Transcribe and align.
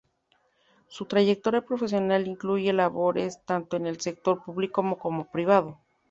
Su 0.87 1.05
trayectoria 1.05 1.61
profesional 1.61 2.25
incluye 2.27 2.73
labores 2.73 3.45
tanto 3.45 3.77
en 3.77 3.85
el 3.85 4.01
sector 4.01 4.43
público 4.43 4.83
como 4.99 5.25
privado. 5.29 5.77